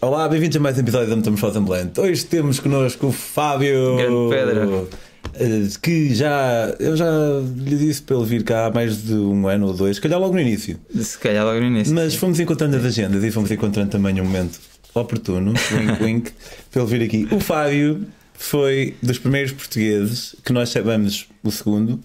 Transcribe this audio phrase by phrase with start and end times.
[0.00, 2.00] Olá, bem-vindos a mais um episódio da Metamorfose Ambulante.
[2.00, 3.96] Hoje temos connosco o Fábio.
[3.96, 4.88] Grande Pedro.
[5.34, 6.74] eh, Que já.
[6.78, 7.06] Eu já
[7.56, 10.18] lhe disse para ele vir cá há mais de um ano ou dois, se calhar
[10.18, 10.78] logo no início.
[10.94, 11.94] Se calhar logo no início.
[11.94, 14.58] Mas fomos encontrando as agendas e fomos encontrando também um momento
[14.94, 16.30] oportuno, wink wink,
[16.70, 17.34] para ele vir aqui.
[17.34, 22.00] O Fábio foi dos primeiros portugueses, que nós chamamos o segundo,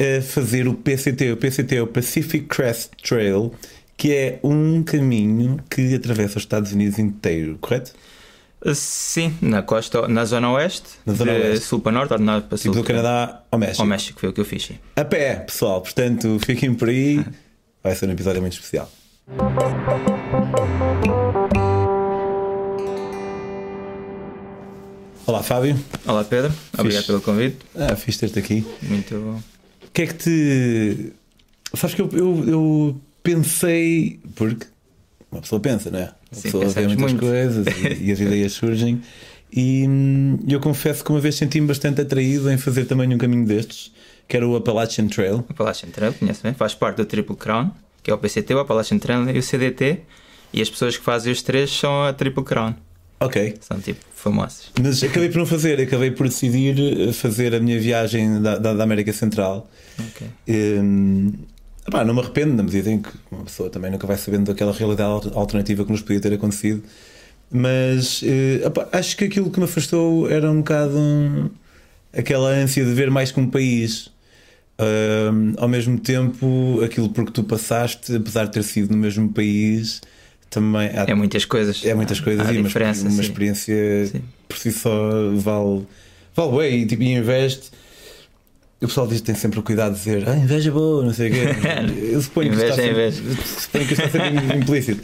[0.00, 1.32] a fazer o PCT.
[1.32, 3.52] O PCT é o Pacific Crest Trail,
[3.96, 7.92] que é um caminho que atravessa os Estados Unidos inteiro, correto?
[8.74, 11.66] Sim, na costa, na zona oeste, Na zona de oeste.
[11.66, 12.72] sul para norte, ou norte para sul.
[12.72, 13.82] Tipo do Canadá ao México.
[13.82, 14.64] Ao México, foi o que eu fiz.
[14.64, 14.78] sim.
[14.96, 15.80] A pé, pessoal.
[15.80, 17.24] Portanto, fiquem por aí.
[17.82, 18.90] Vai ser um episódio muito especial.
[25.26, 25.76] Olá, Fábio.
[26.06, 27.58] Olá Pedro, obrigado pelo convite.
[27.74, 28.64] Ah, fiz ter-te aqui.
[28.82, 29.42] Muito bom.
[29.86, 31.12] O que é que te.
[31.74, 34.20] Sabes que eu, eu, eu pensei.
[34.34, 34.66] Porque
[35.30, 36.02] uma pessoa pensa, não é?
[36.02, 37.20] Uma Sim, pessoa vê muitas muito.
[37.20, 39.02] coisas e, e as ideias surgem.
[39.52, 43.46] E hum, eu confesso que uma vez senti-me bastante atraído em fazer também um caminho
[43.46, 43.92] destes,
[44.28, 45.36] que era o Appalachian Trail.
[45.36, 47.70] O Appalachian Trail, conhece bem, faz parte do Triple Crown,
[48.02, 50.00] que é o PCT, o Appalachian Trail e o CDT.
[50.52, 52.74] E as pessoas que fazem os três são a Triple Crown.
[53.20, 53.56] Ok.
[53.60, 54.70] São tipo famosas.
[54.80, 58.74] Mas acabei por não fazer, acabei por decidir eh, fazer a minha viagem da, da,
[58.74, 59.68] da América Central.
[59.98, 60.26] Ok.
[60.48, 61.32] Hum,
[61.86, 64.72] epá, não me arrependo, na medida em que uma pessoa também nunca vai sabendo daquela
[64.72, 66.82] realidade al- alternativa que nos podia ter acontecido.
[67.50, 71.48] Mas eh, epá, acho que aquilo que me afastou era um bocado um-
[72.12, 74.10] aquela ânsia de ver mais que um país.
[74.78, 79.28] Hum, ao mesmo tempo, aquilo por que tu passaste, apesar de ter sido no mesmo
[79.32, 80.02] país,
[80.50, 81.82] também há- É muitas coisas.
[81.84, 82.68] é muitas coisas Há e uma,
[83.10, 84.20] uma experiência Sim.
[84.48, 84.90] por si só
[85.34, 85.86] vale,
[86.34, 87.70] vale bem e tipo, investe.
[88.80, 91.30] O pessoal diz que tem sempre o cuidado de dizer ah, inveja boa, não sei
[91.30, 91.40] o quê.
[92.12, 95.02] Eu suponho que Inveja está é sempre, suponho que está sempre implícito.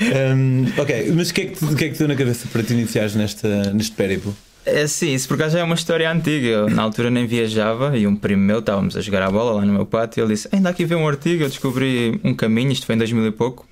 [0.00, 2.62] Um, ok, mas o que, é que, que é que te deu na cabeça para
[2.64, 4.34] te iniciares nesta, neste périplo?
[4.66, 6.46] É sim, isso por acaso já é uma história antiga.
[6.48, 9.64] Eu na altura nem viajava e um primo meu estávamos a jogar a bola lá
[9.64, 12.72] no meu pátio e ele disse: Ainda aqui vê um artigo, eu descobri um caminho,
[12.72, 13.66] isto foi em 2000 e pouco.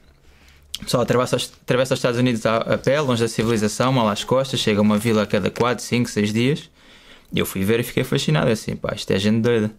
[0.81, 4.09] O pessoal atravessa, os- atravessa os Estados Unidos a, a pé, longe da civilização, mal
[4.09, 6.70] às costas, chega a uma vila a cada 4, 5, 6 dias.
[7.35, 8.51] Eu fui ver e fiquei fascinado.
[8.51, 9.71] Assim, pá, isto é gente doida.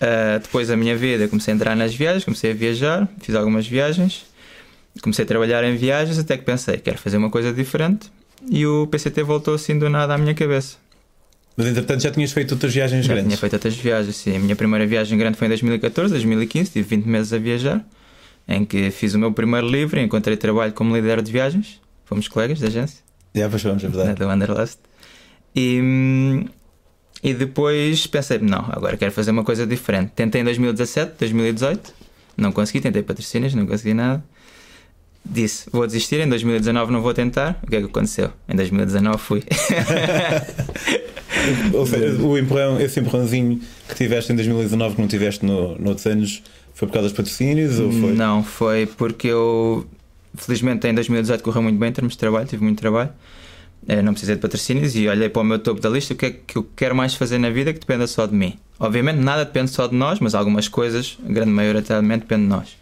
[0.00, 3.66] Ah, depois da minha vida, comecei a entrar nas viagens, comecei a viajar, fiz algumas
[3.66, 4.26] viagens,
[5.02, 8.10] comecei a trabalhar em viagens, até que pensei: quero fazer uma coisa diferente.
[8.50, 10.76] E o PCT voltou assim do nada à minha cabeça.
[11.56, 13.28] Mas entretanto já tinhas feito outras viagens Já grandes.
[13.30, 14.36] tinha feito outras viagens, sim.
[14.36, 17.82] A minha primeira viagem grande foi em 2014, 2015, tive 20 meses a viajar,
[18.46, 21.80] em que fiz o meu primeiro livro e encontrei trabalho como líder de viagens.
[22.04, 23.02] Fomos colegas da agência,
[23.34, 24.18] Já, pois vamos, é verdade.
[24.20, 24.78] da Wanderlust.
[25.54, 26.44] E, hum,
[27.26, 30.12] e depois pensei, não, agora quero fazer uma coisa diferente.
[30.14, 31.92] Tentei em 2017, 2018,
[32.36, 34.22] não consegui, tentei patrocínios, não consegui nada.
[35.24, 37.58] Disse, vou desistir, em 2019 não vou tentar.
[37.64, 38.30] O que é que aconteceu?
[38.48, 39.42] Em 2019 fui.
[41.74, 46.06] Ou seja, o empurrão, esse empurrãozinho que tiveste em 2019 que não tiveste no, noutros
[46.06, 46.44] anos
[46.74, 48.12] foi por causa dos patrocínios ou foi?
[48.12, 49.84] Não, foi porque eu,
[50.36, 53.10] felizmente, em 2018 correu muito bem em termos de trabalho, tive muito trabalho.
[53.88, 56.26] Eh, Não precisei de patrocínios e olhei para o meu topo da lista o que
[56.26, 58.58] é que eu quero mais fazer na vida que dependa só de mim.
[58.78, 62.76] Obviamente, nada depende só de nós, mas algumas coisas, a grande maioritariamente, depende de nós.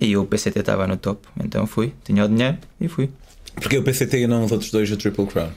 [0.00, 3.10] E o PCT estava no topo, então fui, tinha o dinheiro e fui.
[3.56, 5.50] Porque o PCT e não os outros dois, o Triple Crown.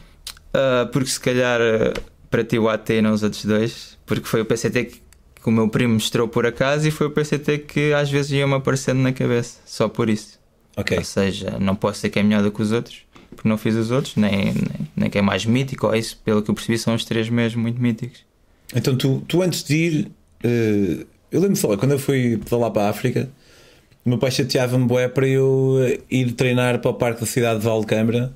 [0.53, 1.93] Ah, porque se calhar ah,
[2.29, 5.01] para ti o AT e não os outros dois, porque foi o PCT que,
[5.41, 8.53] que o meu primo mostrou por acaso e foi o PCT que às vezes ia-me
[8.53, 10.39] aparecendo na cabeça, só por isso.
[10.75, 10.95] Ok.
[10.97, 13.03] Ou seja, não posso ser que é melhor do que os outros,
[13.37, 14.53] porque não fiz os outros, nem, nem,
[14.95, 17.61] nem que é mais mítico, ou isso, pelo que eu percebi, são os três mesmo
[17.61, 18.25] muito míticos.
[18.75, 20.11] Então tu, tu antes de ir,
[20.43, 23.29] eh, eu lembro só, quando eu fui para lá para a África,
[24.03, 27.59] o meu pai chateava-me bué para eu eh, ir treinar para o parque da cidade
[27.59, 28.33] de Valcâmara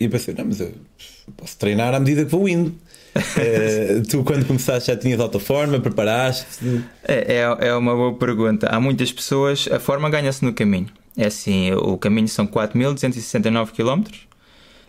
[0.00, 0.72] e eu pensei, não, mas eu
[1.36, 2.74] posso treinar à medida que vou indo.
[3.36, 6.46] Eh, tu quando começaste já tinhas alta forma, preparaste
[7.06, 8.66] É, é, é uma boa pergunta.
[8.68, 10.88] Há muitas pessoas, a forma ganha-se no caminho.
[11.16, 14.10] É assim, o caminho são 4.269 km,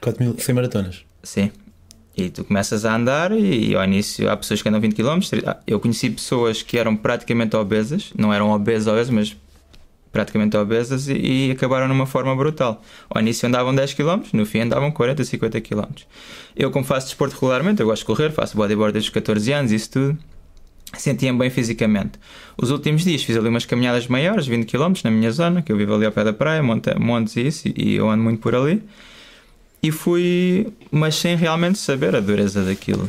[0.02, 1.06] 4 mil, 100 maratonas.
[1.22, 1.52] Sim.
[2.16, 5.20] E tu começas a andar e ao início há pessoas que andam 20 km.
[5.66, 9.36] Eu conheci pessoas que eram praticamente obesas, não eram obesas, obesas, mas
[10.12, 12.84] praticamente obesas e, e acabaram numa forma brutal.
[13.10, 15.86] Ao início andavam 10 km, no fim andavam 40, 50 km.
[16.56, 19.72] Eu, como faço desporto regularmente, eu gosto de correr, faço bodyboard desde os 14 anos,
[19.72, 20.18] isso tudo.
[20.98, 22.14] Sentia-me bem fisicamente.
[22.58, 25.78] Os últimos dias fiz ali umas caminhadas maiores, 20 km na minha zona, que eu
[25.78, 28.54] vivo ali ao pé da praia, monta, montes e isso, e eu ando muito por
[28.56, 28.82] ali.
[29.82, 33.08] E fui, mas sem realmente saber a dureza daquilo.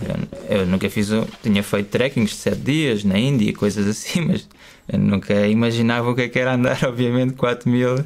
[0.48, 4.22] Eu, eu nunca fiz, um- tinha feito trekkings de 7 dias na Índia coisas assim,
[4.26, 4.48] mas
[4.88, 7.96] eu nunca imaginava o que é que era andar, obviamente, 4 mil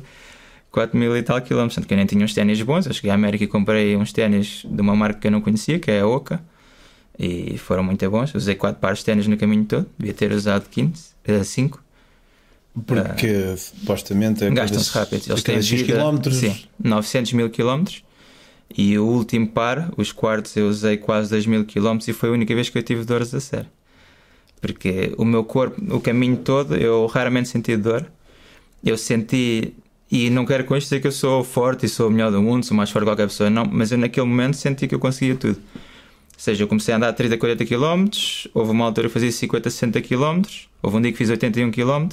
[0.70, 1.74] 4 mil e tal quilómetros.
[1.76, 2.86] Portanto, que eu nem tinha uns ténis bons.
[2.86, 5.78] Eu cheguei à América e comprei uns ténis de uma marca que eu não conhecia,
[5.78, 6.40] que é a Oca.
[7.18, 8.34] E foram muito bons.
[8.34, 9.86] Usei 4 pares de ténis no caminho todo.
[9.98, 10.92] Devia ter usado 15,
[11.44, 11.82] 5.
[12.86, 15.24] Porque supostamente é Gastam-se rápido.
[15.28, 16.36] Eles têm vida, quilómetros.
[16.36, 18.04] Sim, 900 mil quilómetros.
[18.76, 22.32] E o último par, os quartos, eu usei quase 2 mil quilómetros e foi a
[22.32, 23.66] única vez que eu tive dores a sério.
[24.60, 28.06] Porque o meu corpo, o caminho todo, eu raramente senti dor.
[28.84, 29.74] Eu senti,
[30.10, 32.40] e não quero com isto dizer que eu sou forte e sou o melhor do
[32.40, 35.00] mundo, sou mais forte que qualquer pessoa, não, mas eu naquele momento senti que eu
[35.00, 35.58] conseguia tudo.
[36.38, 38.06] Ou seja, eu comecei a andar 30, 40 km,
[38.54, 40.42] houve uma altura que fazia 50, 60 km,
[40.80, 42.08] houve um dia que fiz 81 km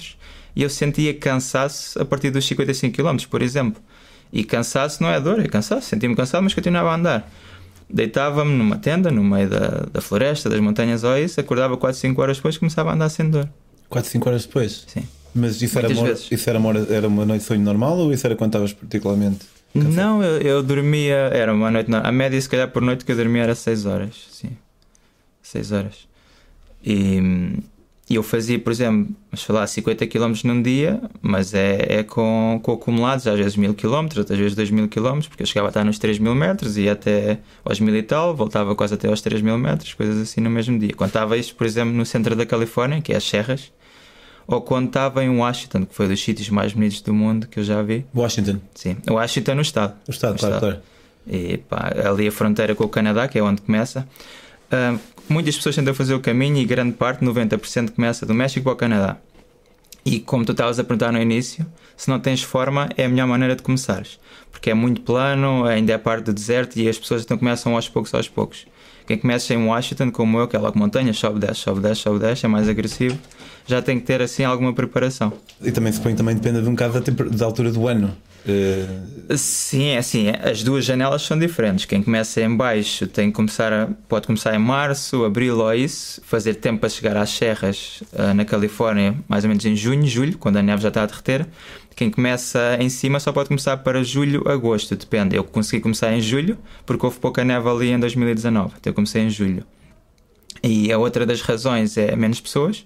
[0.55, 3.79] e eu sentia cansaço a partir dos 55 km, por exemplo.
[4.33, 5.89] E cansaço não é dor, é cansaço.
[5.89, 7.31] Sentia-me cansado, mas continuava a andar.
[7.87, 12.19] Deitava-me numa tenda, no meio da, da floresta, das montanhas ou isso, acordava 4, 5
[12.19, 13.47] horas depois e começava a andar sem dor.
[13.89, 14.85] 4, 5 horas depois?
[14.87, 15.07] Sim.
[15.35, 16.31] Mas isso, era Muitas uma, vezes.
[16.31, 19.45] isso era, uma, era uma noite de sonho normal ou isso era quando estavas particularmente
[19.79, 19.95] cansado?
[19.95, 23.15] Não, eu, eu dormia, era uma noite, a média se calhar por noite que eu
[23.15, 24.57] dormia era 6 horas, sim.
[25.41, 26.07] 6 horas.
[26.83, 27.19] E,
[28.09, 32.73] eu fazia, por exemplo, vamos falar 50 km num dia, mas é, é com, com
[32.73, 35.97] acumulados, às vezes 1000 km, outras vezes 2000 km, porque eu chegava a estar nos
[35.97, 40.21] 3000 metros, ia até aos 1000 e tal, voltava quase até aos 3000 metros, coisas
[40.21, 40.93] assim no mesmo dia.
[40.99, 43.71] Estava isto, por exemplo, no centro da Califórnia, que é as Serras,
[44.47, 47.63] ou quando estava em Washington, que foi dos sítios mais bonitos do mundo que eu
[47.63, 48.05] já vi.
[48.15, 49.93] Washington, Sim, Washington no estado.
[50.07, 50.71] o Estado, No claro, estado.
[50.73, 50.83] claro.
[51.27, 54.07] E pá, ali a fronteira com o Canadá, que é onde começa.
[54.71, 54.95] Ah,
[55.27, 58.75] muitas pessoas tentam fazer o caminho e grande parte, 90%, começa do México para o
[58.75, 59.17] Canadá.
[60.05, 61.65] E como tu estavas a perguntar no início,
[61.97, 64.19] se não tens forma, é a melhor maneira de começares.
[64.51, 67.89] Porque é muito plano, ainda é parte do deserto e as pessoas então começam aos
[67.89, 68.67] poucos, aos poucos.
[69.07, 72.19] Quem começa em Washington, como eu, que é logo montanha, sobe, desce, sobe, desce, sobe,
[72.19, 73.17] desce, é mais agressivo,
[73.67, 75.31] já tem que ter assim alguma preparação.
[75.61, 78.15] E também põe, também depende de um bocado da, da altura do ano.
[78.47, 81.85] Eh, Sim, é assim, as duas janelas são diferentes.
[81.85, 86.21] Quem começa em baixo tem que começar a- pode começar em março, abril ou isso,
[86.23, 90.37] fazer tempo para chegar às serras ah, na Califórnia, mais ou menos em junho, julho,
[90.37, 91.47] quando a neve já está a derreter.
[91.95, 95.35] Quem começa em cima só pode começar para julho, agosto, depende.
[95.35, 99.23] Eu consegui começar em julho, porque houve pouca neve ali em 2019, então eu comecei
[99.23, 99.63] em julho.
[100.61, 102.85] E a outra das razões é menos pessoas.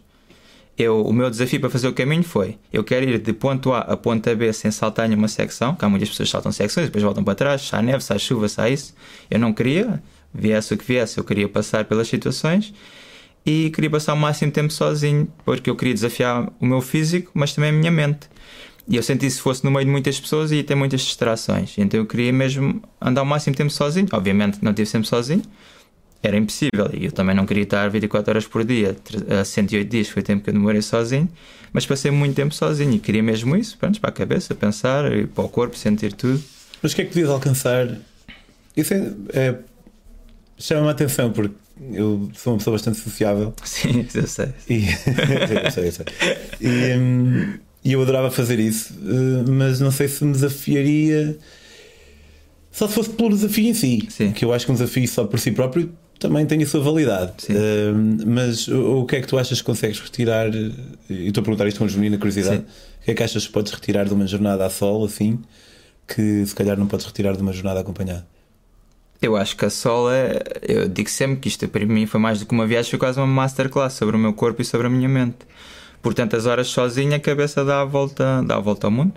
[0.80, 3.80] Eu, o meu desafio para fazer o caminho foi: eu quero ir de ponto A
[3.80, 7.04] a ponto B sem saltar nenhuma secção, que há muitas pessoas saltam secções e depois
[7.04, 8.96] voltam para trás, sai neve, sai chuva, sai isso.
[9.30, 10.02] Eu não queria,
[10.34, 12.74] viesse o que viesse, eu queria passar pelas situações
[13.46, 17.54] e queria passar o máximo tempo sozinho, porque eu queria desafiar o meu físico, mas
[17.54, 18.30] também a minha mente.
[18.88, 21.78] E eu senti se fosse no meio de muitas pessoas ia ter muitas distrações.
[21.78, 24.08] Então eu queria mesmo andar o máximo tempo sozinho.
[24.14, 25.44] Obviamente não estive sempre sozinho,
[26.22, 26.90] era impossível.
[26.94, 30.22] E eu também não queria estar 24 horas por dia, tre- a 108 dias foi
[30.22, 31.30] o tempo que eu demorei sozinho,
[31.72, 35.26] mas passei muito tempo sozinho e queria mesmo isso, pronto, para a cabeça, pensar, e
[35.28, 36.42] para o corpo, sentir tudo.
[36.82, 37.88] mas o que é que podias alcançar?
[38.76, 39.56] Isso é, é-
[40.58, 41.56] chama-me a atenção porque
[41.94, 44.50] eu sou uma pessoa bastante sociável Sim, eu sei.
[44.70, 44.84] e,
[45.66, 46.06] eu sei, eu sei.
[46.60, 47.54] E, hum,
[47.86, 51.38] eu adorava fazer isso, eh, mas não sei se me desafiaria
[52.72, 54.08] só se fosse pelo desafio em si.
[54.10, 54.32] Sim.
[54.32, 57.34] Que eu acho que um desafio só por si próprio também tem a sua validade.
[57.50, 60.54] Hum, mas o, o que é que tu achas que consegues retirar?
[60.54, 62.58] E estou a perguntar isto com genuína curiosidade.
[62.58, 62.66] Sim.
[63.02, 65.40] O que é que achas que podes retirar de uma jornada a sol assim
[66.06, 68.28] que se calhar não podes retirar de uma jornada acompanhada?
[69.22, 70.42] Eu acho que a sol é.
[70.62, 73.20] Eu digo sempre que isto para mim foi mais do que uma viagem, foi quase
[73.20, 75.38] uma masterclass sobre o meu corpo e sobre a minha mente.
[76.02, 79.14] Por tantas horas sozinha, a cabeça dá a volta, dá a volta ao mundo.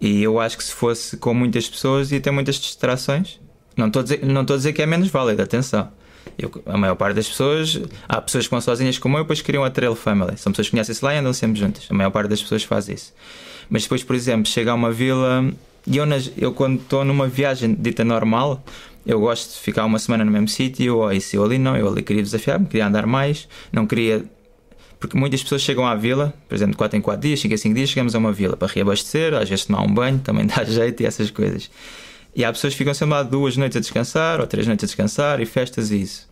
[0.00, 3.40] E eu acho que se fosse com muitas pessoas ia ter muitas distrações.
[3.76, 5.90] Não estou a dizer, não estou a dizer que é menos válido, atenção.
[6.38, 9.64] Eu- a maior parte das pessoas, há pessoas que vão sozinhas como eu, depois criam
[9.64, 10.36] a trail family.
[10.36, 11.84] São pessoas que conhecem-se lá e andam sempre juntas.
[11.90, 13.12] A maior parte das pessoas faz isso.
[13.68, 15.50] Mas depois, por exemplo, chega a uma vila
[15.86, 18.62] e eu, nas- eu quando estou numa viagem dita normal,
[19.06, 21.88] eu gosto de ficar uma semana no mesmo sítio, ou isso, eu ali não, eu
[21.88, 24.24] ali queria desafiar-me, queria andar mais, não queria.
[25.00, 27.56] Porque muitas pessoas chegam à vila, por exemplo, de 4 em 4 dias, 5 em
[27.56, 30.62] 5 dias, chegamos a uma vila para reabastecer, às vezes tomar um banho, também dá
[30.62, 31.68] jeito e essas coisas.
[32.34, 34.86] E há pessoas que ficam sempre lá duas noites a descansar, ou três noites a
[34.86, 36.28] descansar, e festas e isso.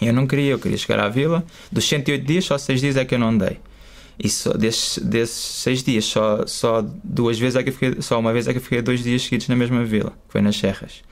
[0.00, 1.44] E eu não queria, eu queria chegar à vila.
[1.70, 3.60] Dos 108 dias, só 6 dias é que eu não andei.
[4.18, 8.32] E só, desses, desses 6 dias, só, só duas vezes é que fiquei, só uma
[8.32, 11.02] vez é que eu fiquei dois dias seguidos na mesma vila, que foi nas Serras.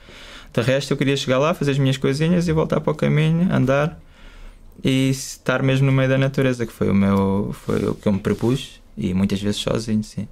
[0.53, 3.53] De resto, eu queria chegar lá, fazer as minhas coisinhas e voltar para o caminho,
[3.53, 3.97] andar
[4.83, 8.13] e estar mesmo no meio da natureza, que foi o meu foi o que eu
[8.13, 10.27] me propus e muitas vezes sozinho, sim.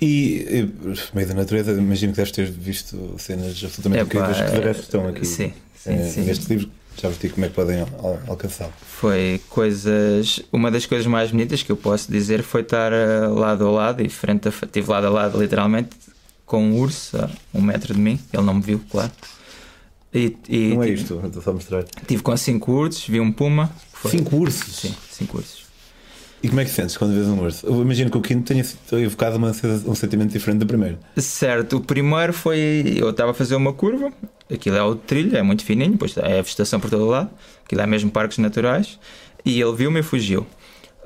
[0.00, 0.06] E,
[0.48, 0.72] e
[1.14, 5.06] meio da natureza, imagino que deves ter visto cenas absolutamente incríveis que de resto estão
[5.08, 6.20] aqui Sim, sim, eh, sim.
[6.22, 6.70] neste livro.
[7.00, 8.72] Já vos digo como é que podem al- alcançá-lo.
[8.82, 10.40] Foi coisas.
[10.52, 14.02] Uma das coisas mais bonitas que eu posso dizer foi estar eh, lado a lado
[14.04, 14.50] e frente a.
[14.50, 15.90] Estive lado a lado, literalmente,
[16.44, 19.10] com um urso a um metro de mim, ele não me viu, claro.
[20.12, 21.84] E, e Não é tive, isto, estou só a mostrar.
[22.06, 23.70] tive com cinco ursos, vi um puma.
[23.92, 24.76] Foi- Cinco ursos?
[24.76, 25.69] Sim, cinco ursos.
[26.42, 27.66] E como é que sentes quando vês um urso?
[27.66, 28.64] Eu imagino que o quinto tenha
[29.04, 29.50] evocado uma,
[29.86, 30.98] um sentimento diferente do primeiro.
[31.16, 32.94] Certo, o primeiro foi.
[32.96, 34.10] Eu estava a fazer uma curva,
[34.52, 37.28] aquilo é o trilho, é muito fininho, depois é a vegetação por todo o lado,
[37.64, 38.98] aquilo é mesmo parques naturais,
[39.44, 40.46] e ele viu-me e fugiu.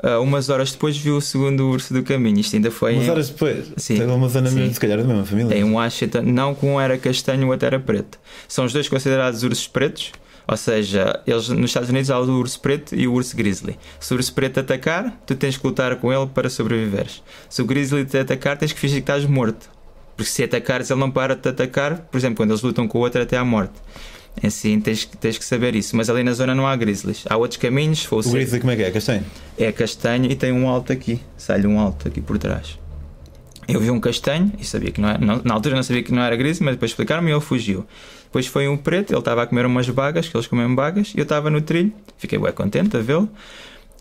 [0.03, 2.93] Ah, umas horas depois viu o segundo urso do caminho, isto ainda foi.
[2.95, 3.97] Umas em- horas depois, Sim.
[3.97, 5.57] tem uma zona mesmo, se calhar, da mesma família.
[5.57, 8.19] Em Washington, não que um era castanho, o outro era preto.
[8.47, 10.13] São os dois considerados ursos pretos,
[10.47, 13.79] ou seja, eles nos Estados Unidos há o urso preto e o urso grizzly.
[13.99, 17.23] Se o urso preto te atacar, tu tens que lutar com ele para sobreviveres.
[17.49, 19.71] Se o grizzly te atacar, tens que fingir que estás morto.
[20.17, 22.99] Porque se atacares, ele não para de te atacar, por exemplo, quando eles lutam com
[22.99, 23.73] o outro até à morte.
[24.43, 25.97] Assim, tens, tens que saber isso.
[25.97, 27.25] Mas ali na zona não há grizzlies.
[27.29, 28.91] Há outros caminhos, se for o grizzly como é que é?
[28.91, 29.25] Castanho?
[29.59, 31.21] é castanho e tem um alto aqui.
[31.37, 32.79] Sai-lhe um alto aqui por trás.
[33.67, 35.19] Eu vi um castanho e sabia que não era.
[35.19, 37.87] não- na altura não sabia que não era grizzly, mas depois explicaram-me e ele fugiu.
[38.35, 41.19] Depois foi um preto, ele estava a comer umas bagas, que eles comem bagas, e
[41.19, 43.29] eu estava no trilho, fiquei bem contente a vê-lo.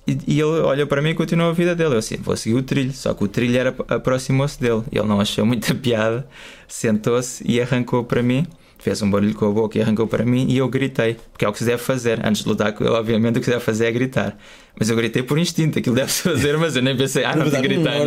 [0.08, 1.94] E, e ele olhou para mim e continuou a vida dele.
[1.94, 2.92] Eu assim, vou seguir o trilho.
[2.94, 4.82] Só que o trilho era, aproximou-se dele.
[4.92, 6.28] Ele não achou muita piada,
[6.68, 8.48] sentou-se e arrancou para mim.
[8.80, 11.48] Fez um barulho com a boca e arrancou para mim e eu gritei, porque é
[11.48, 12.20] o que se deve fazer.
[12.26, 14.36] Antes de lutar com ele, obviamente, o que se deve fazer é gritar.
[14.78, 17.62] Mas eu gritei por instinto, aquilo deve-se fazer, mas eu nem pensei, ah, não que
[17.62, 17.94] gritar.
[17.94, 18.02] É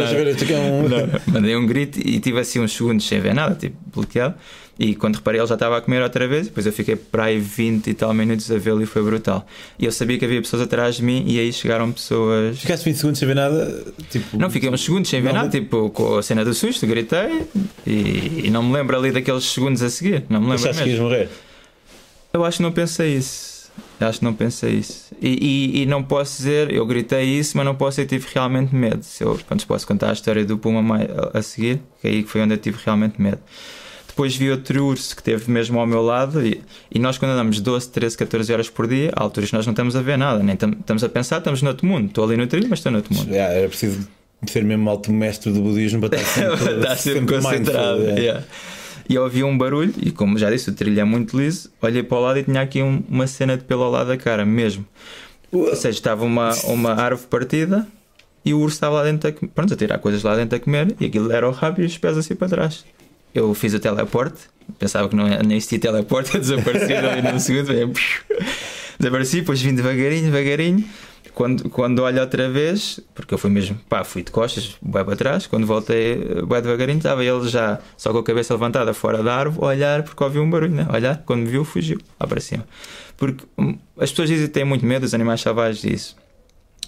[0.58, 0.88] um.
[0.88, 4.34] Não, mandei um grito e tive assim uns segundos sem ver nada, tipo bloqueado.
[4.78, 6.48] E quando reparei, ele já estava a comer outra vez.
[6.48, 9.46] Depois eu fiquei para aí 20 e tal minutos a vê-lo e foi brutal.
[9.78, 12.58] E eu sabia que havia pessoas atrás de mim e aí chegaram pessoas.
[12.58, 13.84] Ficaste 20 segundos sem ver nada?
[14.10, 16.86] Tipo, Não, fiquei uns segundos sem ver Não, nada, tipo com a cena do susto,
[16.86, 17.46] gritei
[17.86, 20.24] e, e não me lembro ali daqueles segundos a seguir.
[20.28, 21.04] Não me lembro Achaste que ias mesmo.
[21.10, 21.28] morrer?
[22.32, 23.56] Eu acho que não pensei isso.
[23.98, 25.06] Eu acho que não pensei isso.
[25.22, 25.28] E,
[25.78, 28.74] e- e não posso dizer, eu gritei isso, mas não posso dizer que tive realmente
[28.74, 29.02] medo.
[29.02, 30.98] Se eu pronto, posso contar a história do Puma
[31.32, 33.38] a, a seguir, que aí foi onde eu tive realmente medo.
[34.16, 37.60] Depois vi outro urso que esteve mesmo ao meu lado e, e nós quando andamos
[37.60, 40.56] 12, 13, 14 horas por dia, há alturas nós não estamos a ver nada, nem
[40.56, 42.06] tam- estamos a pensar, estamos noutro mundo.
[42.06, 43.28] Estou ali no trilho, mas estou noutro mundo.
[43.30, 44.08] Yeah, era preciso
[44.46, 48.00] ser mesmo alto mestre do budismo para estar sempre, sempre mindful, concentrado.
[48.04, 48.18] yeah.
[48.20, 48.44] yeah.
[49.06, 51.70] E eu ouvi um barulho, e como já disse, o trilho é muito liso.
[51.82, 54.16] Olhei para o lado e tinha aqui um- uma cena de pelo ao lado da
[54.16, 54.84] cara, mesmo.
[55.52, 57.86] Ou seja, estava uma, uma árvore partida
[58.44, 60.94] e o urso estava lá dentro a, pronto, a tirar coisas lá dentro a comer,
[60.98, 62.82] e aquilo era o rabo e os pés assim para trás.
[63.38, 64.38] Eu fiz o teleporte,
[64.78, 67.92] pensava que não nem existia teleporte, eu desapareci ali num segundo, veio,
[68.98, 70.84] desapareci, depois vim devagarinho, devagarinho.
[71.34, 75.16] Quando, quando olho outra vez, porque eu fui mesmo, pá, fui de costas, bem para
[75.16, 79.36] trás, quando voltei bem devagarinho, estava ele já só com a cabeça levantada fora da
[79.36, 80.86] árvore, olhar, porque ouviu um barulho, né?
[80.90, 82.66] Olhar, quando me viu, fugiu lá para cima.
[83.18, 86.16] Porque hum, as pessoas dizem que têm muito medo, os animais selvagens disso.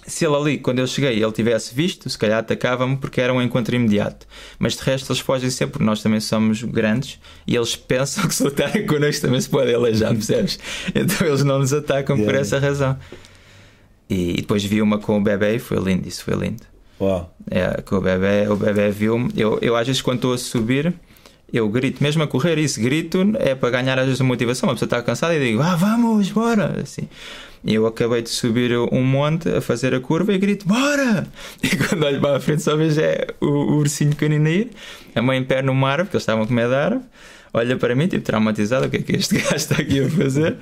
[0.09, 3.41] Se ele ali, quando eu cheguei, ele tivesse visto, se calhar atacava-me porque era um
[3.41, 4.25] encontro imediato.
[4.57, 8.33] Mas de resto, eles fogem sempre, porque nós também somos grandes e eles pensam que
[8.33, 10.57] se lutarem connosco também se podem aleijar, percebes?
[10.95, 12.39] Então eles não nos atacam por Yeah.
[12.41, 12.97] essa razão.
[14.09, 16.63] E, e depois vi uma com o bebê e foi lindo, isso foi lindo.
[16.99, 17.33] Uau.
[17.49, 19.31] É, com o bebê, o bebê viu-me.
[19.37, 20.93] Eu, eu às vezes quando estou a subir,
[21.53, 24.69] eu grito, mesmo a correr, isso grito é para ganhar às vezes a motivação.
[24.69, 26.79] A pessoa está cansada e digo, ah, vamos, bora!
[26.81, 27.07] Assim.
[27.63, 31.27] E eu acabei de subir um monte a fazer a curva e grito, bora!
[31.61, 34.71] E quando olho para a frente só vejo é o, o ursinho pequenino a ir,
[35.13, 37.03] a mãe em pé numa árvore, porque eles estavam a comer da árvore,
[37.53, 40.57] olha para mim, tipo traumatizado, o que é que este gajo está aqui a fazer?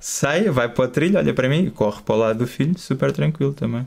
[0.00, 2.76] Sai, vai para o trilho, olha para mim e corre para o lado do filho,
[2.78, 3.86] super tranquilo também.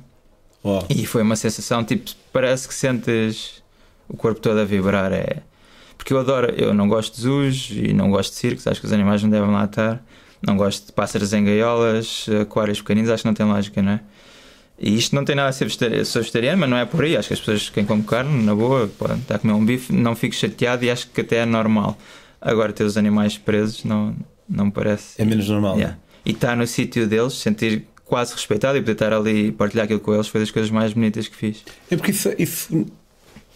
[0.63, 0.86] Uau.
[0.89, 3.62] E foi uma sensação, tipo, parece que sentes
[4.08, 5.12] o corpo todo a vibrar.
[5.12, 5.41] É...
[5.98, 8.86] Porque eu adoro, eu não gosto de zoos e não gosto de circos, acho que
[8.86, 10.03] os animais não devem lá estar.
[10.46, 14.00] Não gosto de pássaros em gaiolas, aquários pequeninos, acho que não tem lógica, não é?
[14.78, 17.16] E isto não tem nada a ser vegetariano, mas não é por aí.
[17.16, 19.94] Acho que as pessoas, quem come carne, na boa, podem estar a comer um bife,
[19.94, 21.98] não fico chateado e acho que até é normal.
[22.42, 24.14] Agora, ter os animais presos não,
[24.50, 25.22] não me parece.
[25.22, 25.78] É menos normal.
[25.78, 25.98] Yeah.
[26.26, 30.00] E estar no sítio deles, sentir quase respeitado e poder estar ali e partilhar aquilo
[30.00, 31.64] com eles foi das coisas mais bonitas que fiz.
[31.90, 32.86] É porque isso, isso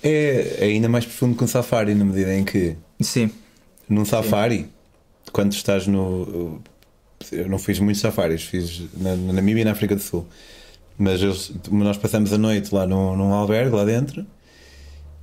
[0.01, 3.29] é, é ainda mais profundo que um safari, na medida em que Sim,
[3.87, 4.67] num safari,
[5.31, 6.59] quando estás no.
[7.31, 10.25] Eu não fiz muitos safaris, fiz na, na Namíbia e na África do Sul.
[10.97, 14.25] Mas eles- nós passamos a noite lá num, num albergue, lá dentro.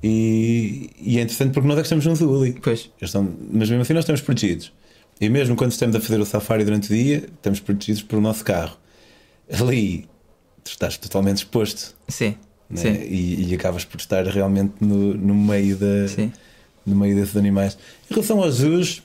[0.02, 2.52] E, e é interessante porque nós é que estamos num zoo ali.
[2.60, 2.90] pois.
[3.00, 4.72] Estão- mas mesmo assim nós estamos protegidos.
[5.20, 8.44] E mesmo quando estamos a fazer o safari durante o dia, estamos protegidos pelo nosso
[8.44, 8.76] carro.
[9.50, 10.06] Ali
[10.62, 12.36] tu estás totalmente exposto Sim,
[12.70, 12.76] né?
[12.80, 16.32] sim, e, e acabas por estar realmente no, no meio da, sim.
[16.86, 17.78] no meio desses animais.
[18.10, 19.02] Em relação aos zoos,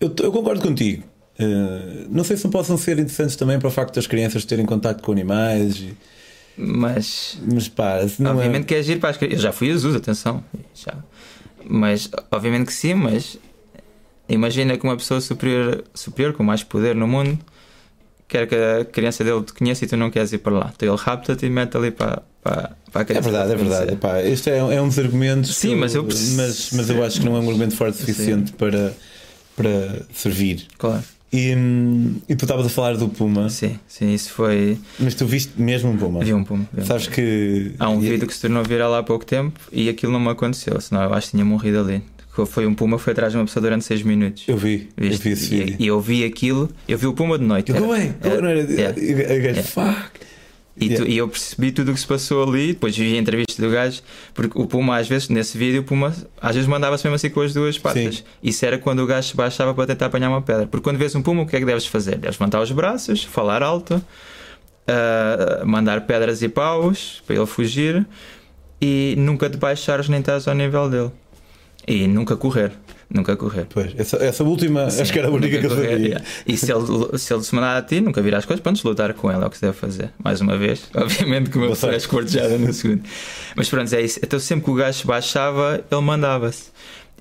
[0.00, 1.04] eu, eu concordo contigo.
[1.40, 4.66] Uh, não sei se não possam ser interessantes também para o facto das crianças terem
[4.66, 5.96] contato com animais, e-
[6.56, 9.38] Mas mas pá, é- obviamente que é giro para as crianças.
[9.38, 10.44] Eu já fui a zoos, atenção.
[10.74, 10.94] Já.
[11.64, 13.38] Mas, obviamente que sim, mas
[14.28, 17.38] imagina que uma pessoa superior, superior com mais poder no mundo
[18.28, 20.72] quer que a criança dele te conheça e tu não queres ir para lá.
[20.74, 23.30] Então ele rapta-te e mete ali para, para, para a É criança.
[23.30, 23.92] verdade, é verdade.
[23.94, 25.54] Epá, este é, é um dos argumentos.
[25.54, 28.06] Sim, mas eu mas, mas eu acho que não é um argumento forte o Sim.
[28.12, 28.94] suficiente para,
[29.56, 30.66] para servir.
[30.78, 31.02] Claro.
[31.32, 31.54] E,
[32.28, 34.76] e tu estavas a falar do Puma, Sim, sim, isso foi.
[34.98, 36.20] mas tu viste mesmo um Puma.
[36.22, 36.64] Vi um pum.
[36.72, 37.14] vi um Sabes pum.
[37.14, 37.72] que.
[37.78, 40.28] Há um e- vídeo que se tornou viral há pouco tempo e aquilo não me
[40.28, 42.02] aconteceu, senão eu acho que tinha morrido ali.
[42.46, 44.44] Foi um puma, foi atrás de uma pessoa durante 6 minutos.
[44.48, 45.22] Eu vi, eu Viste?
[45.22, 45.76] vi esse vídeo.
[45.78, 47.70] E, e eu vi aquilo, eu vi o puma de noite.
[47.70, 48.98] Eu, era- go away, go, era- yeah.
[48.98, 49.62] eu- eu- eu- Yeah.
[49.62, 50.10] Fuck.
[50.74, 51.10] E, tu- Yeah.
[51.10, 54.00] e eu percebi tudo o que se passou ali, depois vi a entrevista do gajo,
[54.32, 57.42] porque o Puma, às vezes, nesse vídeo, o Puma às vezes mandava-se mesmo assim com
[57.42, 58.16] as duas patas.
[58.16, 58.22] Sim.
[58.42, 60.66] Isso era quando o gajo se baixava para tentar apanhar uma pedra.
[60.66, 62.16] Porque quando vês um Puma, o que é que deves fazer?
[62.16, 64.02] Deves levantar os braços, falar alto,
[64.88, 68.06] ah, mandar pedras e paus para ele fugir
[68.80, 71.10] e nunca te baixares nem estás ao nível dele.
[71.86, 72.72] E nunca correr.
[73.14, 73.66] Nunca correr.
[73.68, 76.06] Pois, essa, essa última, Sim, acho que era a única que eu correr, sabia.
[76.06, 76.24] yeah.
[76.46, 79.12] E se ele, se ele se mandar a ti, nunca virar as coisas, pronto, lutar
[79.14, 80.10] com ele, é o que se deve fazer.
[80.22, 83.02] Mais uma vez, obviamente que uma Boa pessoa é esquartejada no segundo.
[83.54, 84.18] Mas pronto, é isso.
[84.22, 86.70] Então sempre que o gajo baixava, ele mandava-se.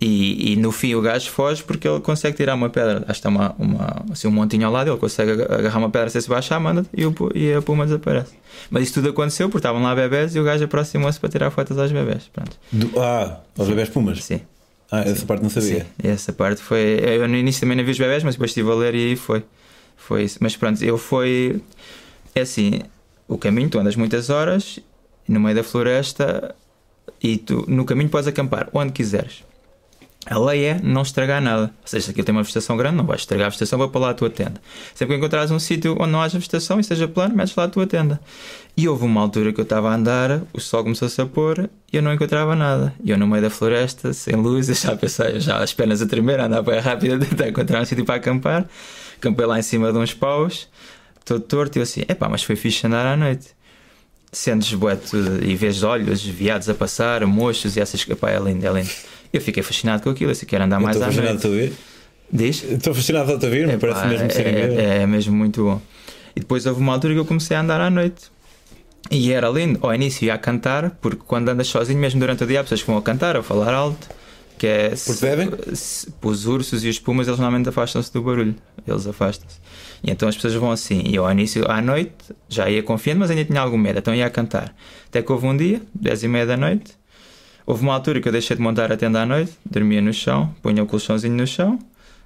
[0.04, 2.98] E, e no fim o gajo foge porque ele consegue tirar uma pedra.
[3.00, 5.92] Acho que está uma, uma, assim, um montinho ao lado, ele consegue ag- agarrar uma
[5.92, 8.34] pedra, se se baixar, manda e, o e a puma desaparece.
[8.72, 11.78] Mas isso tudo aconteceu porque estavam lá bebés e o gajo aproximou-se para tirar fotos
[11.78, 12.24] aos bebés.
[12.34, 12.58] Pronto.
[12.72, 14.24] Do- ah, aos bebés Pumas.
[14.24, 14.42] Sim.
[14.92, 15.84] Ah, essa parte não sabia.
[15.84, 17.00] Sim, essa parte foi.
[17.02, 19.44] Eu no início também não vi os bebés, mas depois estive a ler e foi.
[19.96, 20.38] Foi isso.
[20.42, 21.62] Mas pronto, eu fui.
[22.36, 22.82] É assim,
[23.28, 24.80] o caminho, tu andas muitas horas
[25.28, 26.54] no meio da floresta
[27.24, 29.44] e tu no caminho podes acampar onde quiseres.
[30.28, 31.63] A lei é não estragar nada.
[31.63, 34.01] Ou seja, se aquilo tem uma vegetação grande, não vais estragar a vegetação, vai para
[34.01, 34.62] lá a tua tenda.
[34.94, 37.68] Sempre que encontrares um sítio onde não haja vegetação e seja plano, metes lá a
[37.68, 38.20] tua tenda.
[38.78, 41.98] E houve uma altura que eu estava a andar, o sol começou-se a pôr e
[41.98, 42.94] eu não encontrava nada.
[43.04, 46.06] E eu no meio da floresta, sem luz, eu já pensei, já as pernas a
[46.06, 48.68] tremer, a andar bem rápido, a tentar encontrar um sítio para acampar.
[49.18, 50.70] Acampei lá em cima de uns paus,
[51.25, 53.50] todo torto, e eu assim, epá, mas foi fixe andar à noite.
[54.31, 54.72] Sentes
[55.10, 58.07] tudo e vês olhos, viados a passar, mochos e essas.
[58.07, 58.90] Epá, é lindo, é lindo.
[59.33, 61.48] Eu fiquei fascinado com aquilo, assim, quero andar Eu mais Estou à fascinado noite.
[61.48, 61.74] a ouvir.
[62.33, 62.63] Diz?
[62.63, 64.79] Estou fascinado a te ouvir, Epá, parece mesmo incrível.
[64.79, 65.81] é, é, é mesmo muito bom.
[66.35, 68.31] E depois houve uma altura que eu comecei a andar à noite.
[69.09, 69.79] E era lindo.
[69.81, 72.81] Ao início ia a cantar, porque quando andas sozinho, mesmo durante o dia, há pessoas
[72.81, 74.07] que vão a cantar, a falar alto.
[74.57, 75.50] Que é Porque devem?
[75.74, 78.55] se- os ursos e os pumas, eles normalmente afastam-se do barulho.
[78.87, 79.57] Eles afastam-se.
[80.03, 81.01] E então as pessoas vão assim.
[81.05, 82.13] E eu, ao início, à noite,
[82.48, 83.98] já ia confiante, mas ainda tinha algum medo.
[84.00, 84.74] Então ia a cantar.
[85.07, 86.94] Até que houve um dia, 10 e meia da noite,
[87.66, 90.54] houve uma altura que eu deixei de montar a tenda à noite, dormia no chão,
[90.62, 91.80] punha o colchãozinho no chão,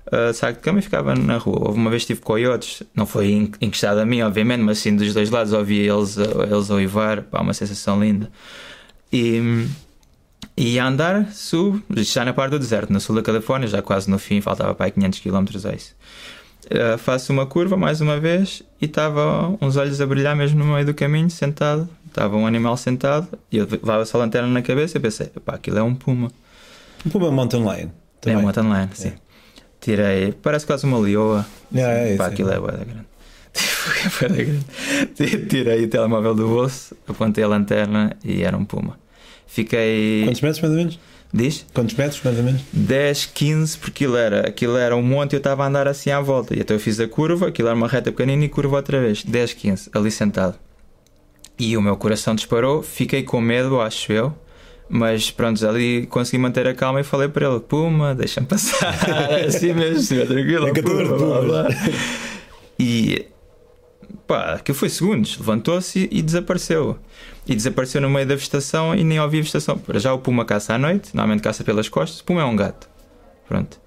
[0.08, 1.68] uh, saco de cama e ficava na rua.
[1.68, 5.14] Houve uma vez tive coiotes, não foi en- encostado a mim, obviamente, mas sim dos
[5.14, 8.32] dois lados, ouvia eles, eles a uivar, pá, uma sensação linda.
[9.12, 9.68] E,
[10.58, 14.10] e a andar, subo, já na parte do deserto, no sul da Califórnia, já quase
[14.10, 15.96] no fim, faltava para aí 500 km a isso.
[16.66, 20.74] Uh, faço uma curva mais uma vez e estava uns olhos a brilhar mesmo no
[20.74, 21.88] meio do caminho, sentado.
[22.16, 25.56] Estava um animal sentado e eu levava só a lanterna na cabeça e pensei, pá,
[25.56, 26.32] aquilo é um puma.
[27.06, 27.90] Um Puma Mountain Lion.
[27.90, 27.90] É
[28.22, 28.38] Também.
[28.38, 29.12] um mountain lion, sim.
[29.82, 31.46] Tirei, parece quase uma leoa.
[31.74, 32.28] Yeah, é isso, Pá, é.
[32.30, 33.06] aquilo é bué da grande.
[34.22, 35.46] Da grande.
[35.50, 38.98] Tirei o telemóvel do bolso, apontei a lanterna e era um puma.
[39.46, 40.24] Fiquei.
[40.24, 41.00] Quantos metros, mais ou menos?
[41.34, 41.66] Diz?
[41.74, 42.62] Quantos metros, mais ou menos?
[42.72, 46.12] 10, 15, porque aquilo era, aquilo era um monte e eu estava a andar assim
[46.12, 46.56] à volta.
[46.56, 49.22] E então eu fiz a curva, aquilo era uma reta pequenina e curva outra vez.
[49.22, 50.58] 10, 15, ali sentado.
[51.58, 54.34] E o meu coração disparou, fiquei com medo, acho eu.
[54.88, 58.94] Mas pronto, ali consegui manter a calma e falei para ele: Puma, deixa-me passar.
[59.48, 60.74] assim mesmo, tranquilo.
[60.74, 61.68] 14 Puma, blá, blá.
[62.78, 63.26] E
[64.28, 65.38] pá, aquilo foi segundos.
[65.38, 67.00] Levantou-se e, e desapareceu.
[67.48, 69.82] E desapareceu no meio da vegetação e nem ouvi a vegetação.
[69.96, 72.22] Já o Puma caça à noite, normalmente caça pelas costas.
[72.22, 72.88] Puma é um gato.
[73.48, 73.80] Pronto.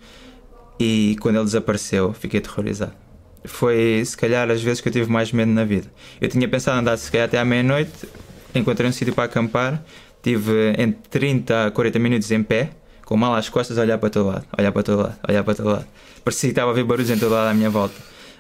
[0.81, 3.08] E quando ele desapareceu, fiquei aterrorizado.
[3.49, 5.87] Foi se calhar as vezes que eu tive mais medo na vida.
[6.21, 8.09] Eu tinha pensado andar se calhar até à meia-noite,
[8.55, 9.83] encontrei um sítio para acampar,
[10.23, 12.71] tive entre 30 a 40 minutos em pé,
[13.05, 15.55] com mal às costas, a olhar para todo lado, olhar para todo lado, olhar para
[15.55, 15.87] todo lado.
[16.23, 17.95] Parecia que estava a ver barulhos em todo lado à minha volta.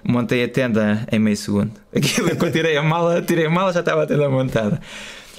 [0.04, 1.72] Montei a tenda em meio segundo.
[1.94, 4.80] Aquilo, quando tirei a mala, tirei a mala, já estava a tenda montada.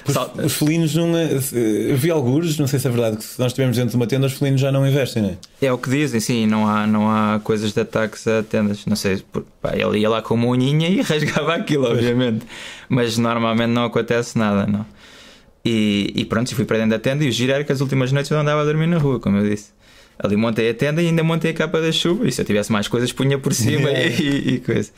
[0.06, 1.16] Os, os felinos não.
[1.16, 1.30] é-
[1.90, 4.06] Eu vi alguns, não sei se é verdade, que se nós estivermos dentro de uma
[4.06, 5.66] tenda, os felinos já não investem, não é?
[5.66, 8.86] É o que dizem, sim, não há, não há coisas de ataques a tendas.
[8.86, 9.22] Não sei,
[9.60, 12.46] pá, ele ia lá com uma unhinha e rasgava aquilo, obviamente.
[12.88, 14.84] Mas normalmente não acontece nada, não.
[15.64, 18.10] E, e pronto, fui para dentro da tenda e o giro era que as últimas
[18.12, 19.70] noites eu não andava a dormir na rua, como eu disse.
[20.18, 22.26] Ali montei a tenda e ainda montei a capa da chuva.
[22.26, 24.90] E se eu tivesse mais coisas, punha por cima e, e coisa.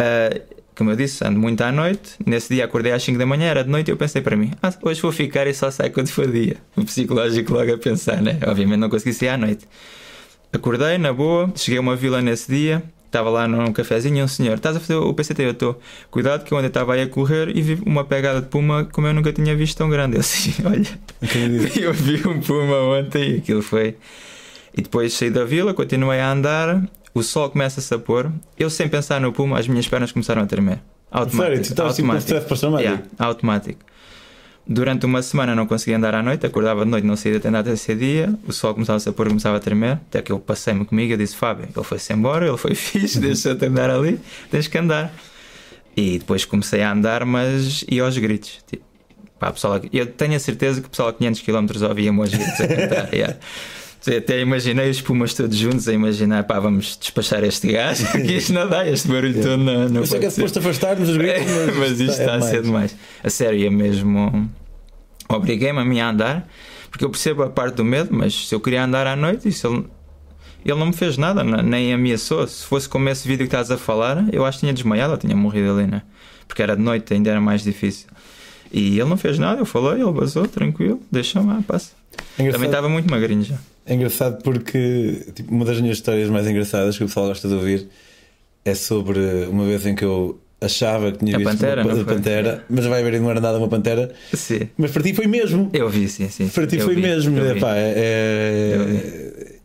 [0.00, 2.16] Uh, como eu disse, ando muito à noite.
[2.24, 4.50] Nesse dia acordei às 5 da manhã, era de noite, e eu pensei para mim:
[4.62, 6.56] ah, hoje vou ficar e só sai quando for dia.
[6.76, 8.38] O psicológico logo a pensar, né?
[8.46, 9.66] Obviamente não consegui sair à noite.
[10.52, 14.28] Acordei, na boa, cheguei a uma vila nesse dia, estava lá num cafezinho e um
[14.28, 15.42] senhor: Estás a fazer o PCT?
[15.42, 15.80] Eu estou.
[16.10, 19.06] Cuidado que eu ontem estava aí a correr e vi uma pegada de puma como
[19.06, 20.16] eu nunca tinha visto tão grande.
[20.16, 20.98] Eu assim: Olha,
[21.80, 23.96] eu vi um puma ontem e aquilo foi.
[24.74, 26.82] E depois saí da vila, continuei a andar
[27.14, 30.46] o sol começa-se a pôr, eu sem pensar no puma, as minhas pernas começaram a
[30.46, 30.80] tremer.
[31.10, 31.42] Automático.
[31.42, 32.66] Sério, tu estavas tipo stress?
[32.80, 33.80] Yeah, automático.
[34.66, 37.58] Durante uma semana não conseguia andar à noite, acordava de noite, não saía de atender
[37.58, 40.84] até esse dia, o sol começava-se a pôr, começava a tremer, até que eu passei-me
[40.84, 44.20] comigo e disse: Fábio, ele foi-se embora, ele foi fixe, deixa-te andar ali,
[44.50, 45.12] tens que andar.
[45.96, 48.60] E depois comecei a andar, mas ia aos gritos.
[48.66, 48.84] Tipo,
[49.38, 52.60] pá, pessoal, eu tenho a certeza que o pessoal a 500 km ouvia-me aos gritos
[52.60, 53.08] a cantar.
[53.12, 53.36] yeah.
[54.06, 58.52] Até imaginei os pumas todos juntos a imaginar, pá, vamos despachar este gajo, que isto
[58.52, 61.46] não dá, este barulho todo não, não Eu sei que é suposto afastar-nos os gritos,
[61.46, 62.96] mas, mas isto está, é a ser demais.
[63.22, 64.50] A sério, é mesmo.
[65.28, 66.48] Obriguei-me a mim a andar,
[66.90, 69.68] porque eu percebo a parte do medo, mas se eu queria andar à noite, isso
[69.68, 69.86] ele,
[70.64, 72.44] ele não me fez nada, nem ameaçou.
[72.48, 75.18] Se fosse como esse vídeo que estás a falar, eu acho que tinha desmaiado, eu
[75.18, 76.02] tinha morrido ali, né?
[76.48, 78.08] Porque era de noite, ainda era mais difícil.
[78.72, 81.92] E ele não fez nada, eu falei, ele basou, tranquilo, deixa-me lá, passa.
[82.36, 83.58] Também estava muito magrinho já.
[83.84, 87.54] É engraçado porque tipo, uma das minhas histórias mais engraçadas que o pessoal gosta de
[87.54, 87.88] ouvir
[88.64, 89.18] é sobre
[89.50, 93.02] uma vez em que eu achava que tinha a visto pantera, uma, pantera, mas vai
[93.02, 94.14] ver não era nada uma pantera.
[94.32, 94.68] Sim.
[94.76, 95.68] Mas para ti foi mesmo.
[95.72, 96.48] Eu vi, sim, sim.
[96.48, 97.36] Para ti eu foi vi, mesmo.
[97.36, 99.56] Eu, Epá, é, é...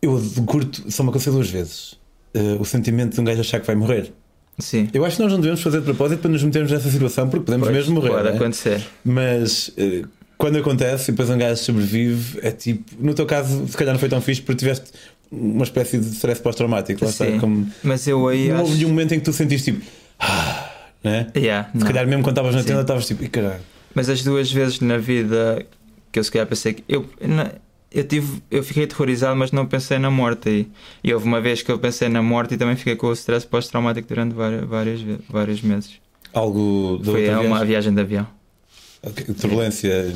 [0.00, 1.92] eu curto, só me aconteceu duas vezes.
[2.34, 4.12] Uh, o sentimento de um gajo achar que vai morrer.
[4.58, 4.88] Sim.
[4.92, 7.44] Eu acho que nós não devemos fazer de propósito para nos metermos nessa situação porque
[7.44, 8.10] podemos Pois, mesmo morrer.
[8.10, 8.36] Pode né?
[8.36, 8.84] acontecer.
[9.04, 10.02] Mas eh,
[10.38, 12.84] quando acontece e depois um gajo sobrevive, é tipo.
[12.98, 14.90] No teu caso, se calhar não foi tão fixe porque tiveste
[15.30, 17.04] uma espécie de stress pós-traumático.
[17.04, 17.38] Lá está, Sim.
[17.38, 18.64] como, Mas eu aí não acho.
[18.64, 19.84] houve nenhum momento em que tu sentiste tipo.
[20.18, 20.70] Ah,
[21.04, 21.26] né?
[21.36, 21.86] Yeah, Se não.
[21.86, 22.68] calhar mesmo quando estavas na Sim.
[22.68, 23.60] tenda estavas tipo, e caralho.
[23.94, 25.66] Mas as duas vezes na vida
[26.12, 26.84] que eu se calhar pensei que.
[26.88, 27.52] Eu, na-
[27.90, 30.68] eu, tive, eu fiquei aterrorizado, mas não pensei na morte aí.
[31.02, 33.46] E houve uma vez que eu pensei na morte e também fiquei com o stress
[33.46, 35.92] pós-traumático durante várias, várias, vários meses.
[36.32, 38.26] Algo da Foi outra uma viagem de avião.
[39.40, 40.12] Turbulência.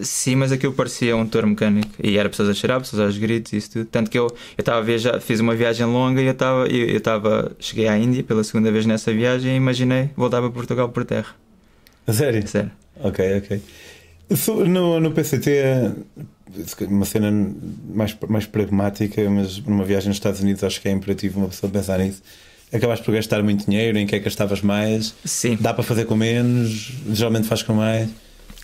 [0.00, 1.90] Sim, mas aquilo parecia um touro mecânico.
[2.02, 3.84] E era pessoas a chorar, pessoas aos gritos e isso tudo.
[3.86, 6.66] Tanto que eu estava a viajar, fiz uma viagem longa e eu estava.
[6.66, 10.88] Eu, eu cheguei à Índia pela segunda vez nessa viagem e imaginei voltar para Portugal
[10.88, 11.34] por terra.
[12.06, 12.46] A sério?
[12.48, 12.70] Sério.
[13.00, 13.62] Ok, ok.
[14.66, 15.92] No, no PCT,
[16.88, 17.30] uma cena
[17.94, 21.70] mais, mais pragmática, mas numa viagem nos Estados Unidos acho que é imperativo uma pessoa
[21.70, 22.22] pensar nisso.
[22.72, 25.14] Acabaste por gastar muito dinheiro, em que é que gastavas mais?
[25.24, 25.58] Sim.
[25.60, 26.92] Dá para fazer com menos?
[27.10, 28.08] Geralmente faz com mais?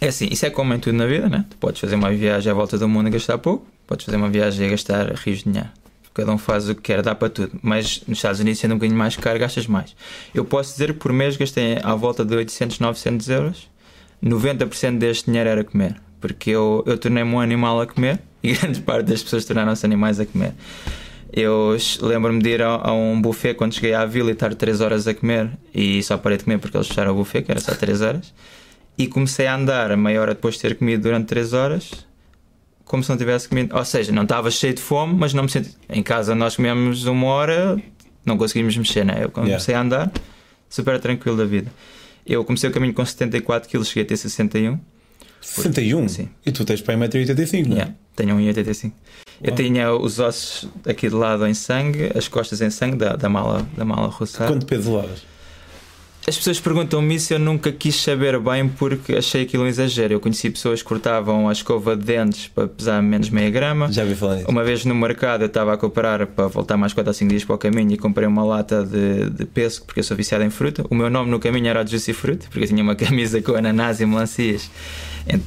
[0.01, 1.45] É assim, isso é como em tudo na vida, né?
[1.51, 4.31] Tu podes fazer uma viagem à volta do mundo e gastar pouco, podes fazer uma
[4.31, 5.69] viagem e gastar rios de dinheiro.
[6.19, 7.53] Cada um faz o que quer, dá para tudo.
[7.63, 9.95] Mas nos Estados Unidos, sendo um bocadinho mais caro, gastas mais.
[10.35, 13.71] Eu posso dizer que por mês gastei à volta de 800, 900 euros.
[14.21, 15.95] 90% deste dinheiro era comer.
[16.21, 20.19] Porque eu, eu tornei-me um animal a comer e grande parte das pessoas tornaram-se animais
[20.19, 20.55] a comer.
[21.33, 24.81] Eu lembro-me de ir a, a um buffet quando cheguei à vila e estar 3
[24.81, 27.61] horas a comer e só parei de comer porque eles fecharam o buffet, que era
[27.61, 28.33] só 3 horas.
[28.97, 31.91] E comecei a andar a meia hora depois de ter comido durante 3 horas,
[32.85, 33.77] como se não tivesse comido.
[33.77, 35.77] Ou seja, não estava cheio de fome, mas não me senti.
[35.89, 37.81] Em casa nós comemos uma hora,
[38.25, 39.19] não conseguimos mexer, né?
[39.23, 40.11] Eu comecei a andar,
[40.69, 41.71] super tranquilo da vida.
[42.27, 44.79] Eu comecei o caminho com 74 kg, cheguei a ter 61.
[45.41, 46.09] 61?
[46.09, 46.29] Sim.
[46.45, 47.79] E tu tens para aí 1,85m, não é?
[47.79, 48.93] Yeah, tenho 1,85.
[49.43, 53.29] Eu tinha os ossos aqui de lado em sangue, as costas em sangue da, da
[53.29, 54.47] mala, da mala russa.
[54.47, 55.29] Quanto peso levavas?
[56.29, 60.13] As pessoas perguntam-me isso, eu nunca quis saber bem porque achei aquilo um exagero.
[60.13, 63.91] Eu conheci pessoas que cortavam a escova de dentes para pesar menos meia grama.
[63.91, 64.51] Já vi falar nisso.
[64.51, 67.45] Uma vez no mercado eu estava a comprar para voltar mais 4 ou 5 dias
[67.47, 70.51] para o caminho e comprei uma lata de, de pesco porque eu sou viciado em
[70.51, 70.85] fruta.
[70.91, 73.99] O meu nome no caminho era Juicy Fruit porque eu tinha uma camisa com ananás
[74.03, 74.71] e melancias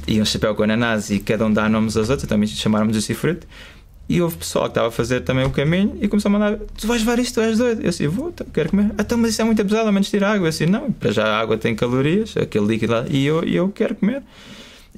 [0.08, 2.92] e um chapéu com ananás e cada um dá nomes aos outros, então me chamaram-me
[2.92, 3.46] Juicy Fruit.
[4.14, 6.86] E houve pessoal que estava a fazer também o caminho e começou a mandar: Tu
[6.86, 7.82] vais levar isto, tu és doido.
[7.82, 8.90] Eu assim: Vou, então, quero comer.
[8.98, 10.46] Ah, então, mas isso é muito pesado, a menos tirar água.
[10.46, 13.68] Eu assim: Não, para já a água tem calorias, aquele líquido lá, e eu, eu
[13.70, 14.22] quero comer.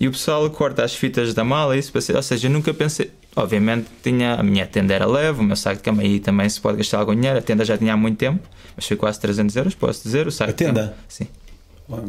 [0.01, 2.17] E o pessoal corta as fitas da mala, isso para ser.
[2.17, 3.11] Ou seja, eu nunca pensei.
[3.37, 6.61] Obviamente, tinha, a minha tenda era leve, o meu saco de cama aí também se
[6.61, 7.39] pode gastar algum dinheiro.
[7.39, 8.41] A tenda já tinha há muito tempo,
[8.77, 10.27] mas foi quase 300 euros, posso dizer.
[10.27, 10.97] O saco A de cama- tenda?
[11.09, 11.29] Sim.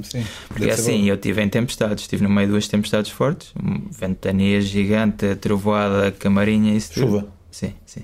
[0.04, 0.26] Sim.
[0.48, 1.08] Porque assim, bom.
[1.08, 3.54] eu estive em tempestades, estive no meio de duas tempestades fortes,
[3.92, 7.06] ventania gigante, trovoada, camarinha, isso tudo.
[7.06, 7.28] Chuva.
[7.52, 8.04] Sim, sim.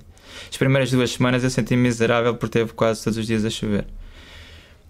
[0.50, 3.86] As primeiras duas semanas eu senti-me miserável por teve quase todos os dias a chover.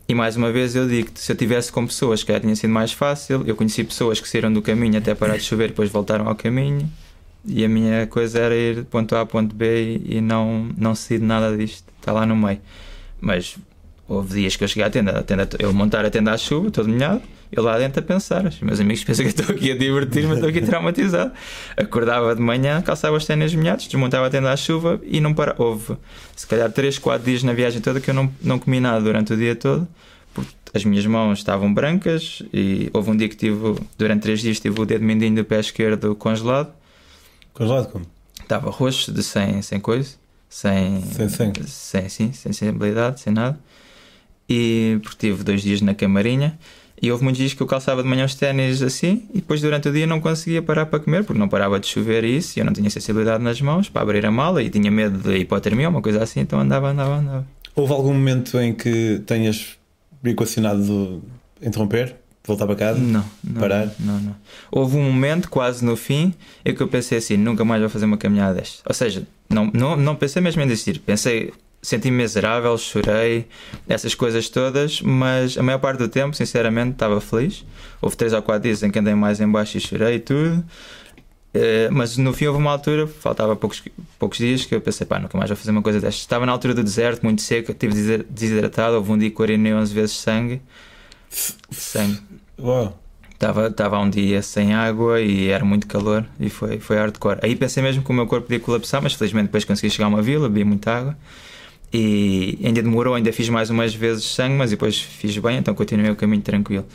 [0.07, 2.71] E mais uma vez eu digo se eu tivesse com pessoas que já tinha sido
[2.71, 5.89] mais fácil, eu conheci pessoas que saíram do caminho até parar de chover e depois
[5.89, 6.89] voltaram ao caminho.
[7.45, 10.69] E a minha coisa era ir de ponto A a ponto B e, e não,
[10.77, 12.59] não sair de nada disto, está lá no meio.
[13.19, 13.57] Mas
[14.11, 16.69] houve dias que eu cheguei à tenda, a tenda eu montar a tenda à chuva,
[16.71, 17.21] todo molhado,
[17.51, 18.45] eu lá dentro a pensar.
[18.45, 21.31] Os meus amigos pensam que eu estou aqui a divertir-me, estou aqui traumatizado.
[21.77, 25.61] Acordava de manhã, calçava os ténis molhados, desmontava a tenda à chuva e não parava.
[25.63, 25.97] Houve
[26.35, 29.33] se calhar 3, 4 dias na viagem toda que eu não, não comi nada durante
[29.33, 29.87] o dia todo.
[30.33, 34.59] Porque as minhas mãos estavam brancas e houve um dia que tive, durante 3 dias,
[34.59, 36.71] tive o dedo mindinho do pé esquerdo congelado.
[37.53, 38.05] Congelado como?
[38.41, 40.15] Estava roxo, de sem, sem coisa,
[40.49, 41.63] sem, Sem sangue.
[41.67, 43.59] sem, sim, sem sensibilidade, sem nada.
[44.51, 46.57] E porque tive dois dias na camarinha
[47.01, 49.89] e houve muitos dias que eu calçava de manhã os ténis assim e depois durante
[49.89, 52.61] o dia não conseguia parar para comer porque não parava de chover e isso e
[52.61, 55.87] eu não tinha sensibilidade nas mãos para abrir a mala e tinha medo de hipotermia
[55.87, 57.47] ou uma coisa assim, então andava, andava, andava.
[57.75, 59.77] Houve algum momento em que tenhas
[60.23, 60.83] equacionado
[61.59, 62.99] de interromper, voltar para casa?
[62.99, 63.89] Não, não, Parar?
[63.99, 64.35] Não, não.
[64.71, 66.33] Houve um momento quase no fim
[66.63, 68.83] em que eu pensei assim, nunca mais vou fazer uma caminhada desta.
[68.85, 70.99] Ou seja, não, não, não pensei mesmo em desistir.
[70.99, 73.47] Pensei, senti-me miserável, chorei,
[73.87, 77.65] essas coisas todas, mas a maior parte do tempo, sinceramente, estava feliz.
[78.01, 80.63] Houve três ou quatro dias em que andei mais em baixo e chorei e tudo.
[81.53, 83.83] Eh, mas no fim houve uma altura, faltava poucos,
[84.17, 86.21] poucos dias, que eu pensei, pá, nunca mais vou fazer uma coisa destas.
[86.21, 89.93] Estava na altura do deserto, muito seco, estive desidratado, houve um dia que urinei 11
[89.93, 90.61] vezes sangue.
[91.71, 92.19] Sangue.
[92.59, 92.97] Uau.
[93.33, 97.39] Estava, estava um dia sem água e era muito calor e foi, foi hardcore.
[97.41, 100.09] Aí pensei mesmo que o meu corpo podia colapsar, mas felizmente depois consegui chegar a
[100.09, 101.17] uma vila, bebi muita água
[101.93, 106.09] e ainda demorou, ainda fiz mais umas vezes sangue, mas depois fiz bem, então continuei
[106.09, 106.85] o caminho tranquilo.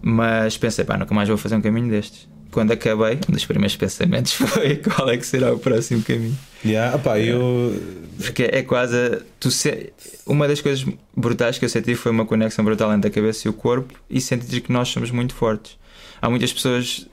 [0.00, 2.28] Mas pensei, pá, nunca mais vou fazer um caminho destes.
[2.50, 6.36] Quando acabei, um dos primeiros pensamentos foi qual é que será o próximo caminho.
[6.64, 7.74] Yeah, opá, eu.
[8.18, 9.22] Porque é quase.
[9.40, 9.92] Tu se...
[10.26, 13.50] Uma das coisas brutais que eu senti foi uma conexão brutal entre a cabeça e
[13.50, 15.78] o corpo e sentir que nós somos muito fortes.
[16.20, 17.08] Há muitas pessoas.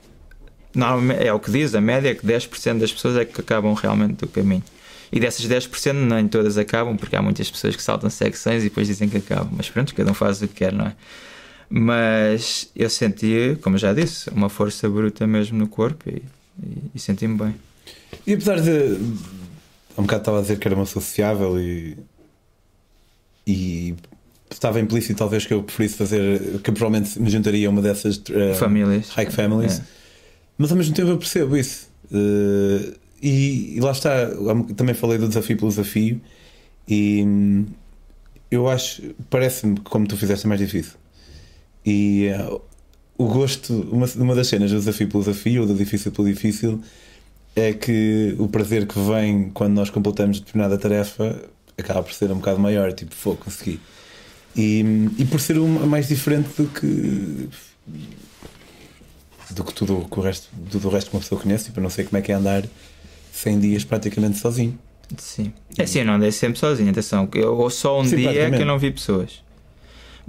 [0.74, 3.74] Normalmente, é o que diz, a média é que 10% das pessoas é que acabam
[3.74, 4.62] realmente do caminho.
[5.12, 8.86] E dessas 10% nem todas acabam, porque há muitas pessoas que saltam secções e depois
[8.86, 9.50] dizem que acabam.
[9.56, 10.94] Mas pronto, cada um faz o que quer, não é?
[11.68, 16.22] Mas eu senti, como já disse, uma força bruta mesmo no corpo e,
[16.62, 17.54] e- e senti-me bem.
[18.26, 18.70] E apesar de.
[19.96, 21.96] Há um bocado estava a dizer que era uma sociável e.
[23.46, 23.94] E.
[24.50, 26.40] Estava implícito, talvez, que eu preferisse fazer.
[26.62, 28.20] Que provavelmente me juntaria a uma dessas.
[28.30, 29.08] eh, Famílias.
[29.16, 29.78] hike families.
[29.78, 29.82] É.
[30.58, 31.88] Mas ao mesmo tempo eu percebo isso.
[32.12, 34.28] Eh, e, e lá está,
[34.76, 36.20] também falei do desafio pelo desafio,
[36.88, 37.66] e hum,
[38.50, 40.94] eu acho, parece-me que como tu fizeste é mais difícil.
[41.84, 42.60] E eh,
[43.16, 46.82] o gosto, uma, uma das cenas do desafio pelo desafio, ou do difícil pelo difícil,
[47.54, 52.36] é que o prazer que vem quando nós completamos determinada tarefa acaba por ser um
[52.36, 53.80] bocado maior, tipo, vou conseguir.
[54.56, 54.84] E,
[55.18, 57.48] e por ser uma mais diferente do que
[59.50, 62.04] do que tudo o resto, tudo o resto que uma pessoa conhece, tipo, não sei
[62.04, 62.64] como é que é andar
[63.32, 64.78] 100 dias praticamente sozinho.
[65.18, 65.52] Sim.
[65.76, 67.28] É assim, eu não andei sempre sozinho, atenção.
[67.34, 69.42] Eu, ou só um Sim, dia que eu não vi pessoas.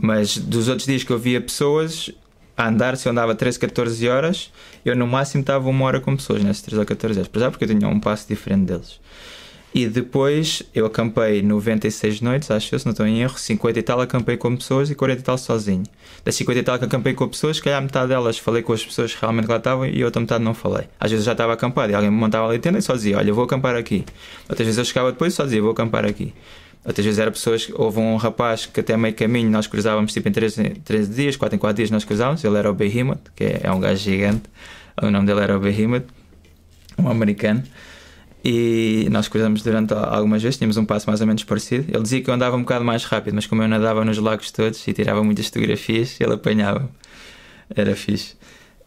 [0.01, 2.09] Mas dos outros dias que eu via pessoas
[2.57, 4.51] a andar, se eu andava 13, 14 horas,
[4.83, 7.27] eu no máximo estava uma hora com pessoas nesses 13 ou 14 horas.
[7.27, 8.99] Apesar porque eu tinha um passo diferente deles.
[9.73, 13.81] E depois eu acampei 96 noites, acho eu, se não estou em erro, 50 e
[13.81, 15.83] tal acampei com pessoas e 40 e tal sozinho.
[16.25, 18.83] Das 50 e tal que acampei com pessoas, se calhar metade delas falei com as
[18.83, 20.87] pessoas que realmente lá estavam e a outra metade não falei.
[20.99, 22.93] Às vezes eu já estava acampado e alguém me montava ali a tenda e só
[22.93, 24.03] dizia: Olha, vou acampar aqui.
[24.49, 26.33] Outras vezes eu chegava depois e só dizia: Vou acampar aqui.
[26.83, 30.31] Outras vezes era pessoas, houve um rapaz que até meio caminho nós cruzávamos tipo em
[30.31, 32.43] 13, 13 dias, 4 em 4 dias nós cruzávamos.
[32.43, 34.43] Ele era o Behemoth, que é, é um gajo gigante.
[35.01, 36.05] O nome dele era o Behemoth,
[36.97, 37.63] um americano.
[38.43, 41.85] E nós cruzamos durante algumas vezes, tínhamos um passo mais ou menos parecido.
[41.93, 44.49] Ele dizia que eu andava um bocado mais rápido, mas como eu nadava nos lagos
[44.51, 46.89] todos e tirava muitas fotografias, ele apanhava.
[47.75, 48.33] Era fixe.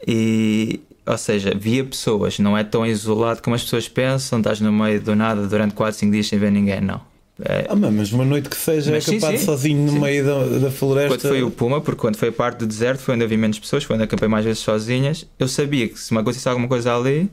[0.07, 4.73] E, ou seja, via pessoas, não é tão isolado como as pessoas pensam, estás no
[4.73, 7.01] meio do nada durante 4, 5 dias sem ver ninguém, não.
[7.45, 9.45] É, Ah, mas uma noite que seja Mas sim, acampado sim.
[9.45, 9.99] sozinho no Sim.
[10.01, 11.17] meio da, da floresta.
[11.17, 13.59] Quando foi o Puma, porque quando foi a parte do deserto foi onde havia menos
[13.59, 15.27] pessoas, foi onde acampei mais vezes sozinhas.
[15.39, 17.29] Eu sabia que se me acontecesse alguma coisa ali,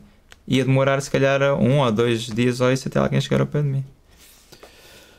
[0.52, 3.62] ia demorar se calhar um ou dois dias ou isso até alguém chegar ao pé
[3.62, 3.86] de mim.